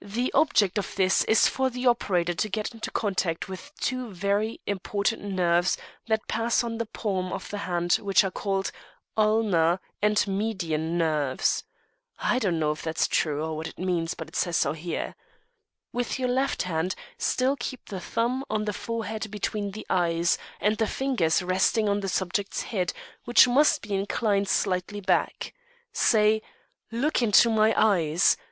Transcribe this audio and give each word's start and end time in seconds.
'The 0.00 0.32
object 0.34 0.78
of 0.78 0.94
this 0.94 1.24
is 1.24 1.48
for 1.48 1.68
the 1.68 1.84
operator 1.84 2.32
to 2.32 2.48
get 2.48 2.72
in 2.72 2.78
contact 2.78 3.48
with 3.48 3.72
two 3.80 4.08
very 4.14 4.60
important 4.68 5.20
nerves 5.20 5.76
that 6.06 6.28
pass 6.28 6.62
in 6.62 6.78
the 6.78 6.86
palm 6.86 7.32
of 7.32 7.50
the 7.50 7.58
hand 7.66 7.94
which 7.94 8.22
are 8.22 8.30
called 8.30 8.70
Ulnar 9.16 9.80
and 10.00 10.24
Median 10.28 10.96
nerves' 10.96 11.64
I 12.20 12.38
don't 12.38 12.60
know 12.60 12.70
if 12.70 12.82
that's 12.82 13.08
true, 13.08 13.42
or 13.44 13.56
what 13.56 13.66
it 13.66 13.80
means, 13.80 14.14
but 14.14 14.28
it 14.28 14.36
says 14.36 14.56
so 14.56 14.74
here 14.74 15.16
'with 15.92 16.20
your 16.20 16.28
left 16.28 16.62
hand, 16.62 16.94
still 17.18 17.56
keeping 17.56 17.86
the 17.88 17.98
thumb 18.00 18.44
on 18.48 18.64
the 18.64 18.72
forehead 18.72 19.28
between 19.28 19.72
the 19.72 19.84
eyes, 19.90 20.38
and 20.60 20.78
the 20.78 20.86
fingers 20.86 21.42
resting 21.42 21.88
on 21.88 21.98
the 21.98 22.08
subject's 22.08 22.62
head, 22.62 22.92
which 23.24 23.48
must 23.48 23.82
be 23.82 23.92
inclined 23.92 24.48
slightly 24.48 25.00
back. 25.00 25.52
Say, 25.92 26.42
"Look 26.92 27.22
into 27.22 27.50
my 27.50 27.74
eyes." 27.76 28.36